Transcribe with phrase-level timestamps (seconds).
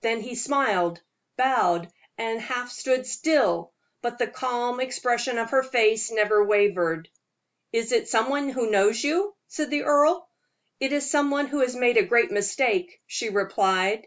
[0.00, 1.02] Then he smiled,
[1.36, 7.10] bowed, and half stood still; but the calm expression of her face never wavered.
[7.74, 10.30] "Is it some one who knows you?" asked the earl.
[10.80, 14.06] "It is some one who has made a great mistake," she replied.